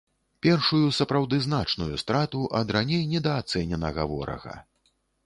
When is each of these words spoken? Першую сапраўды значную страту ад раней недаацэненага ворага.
Першую 0.45 0.85
сапраўды 0.99 1.37
значную 1.47 1.99
страту 2.03 2.41
ад 2.61 2.73
раней 2.79 3.05
недаацэненага 3.13 4.07
ворага. 4.15 4.55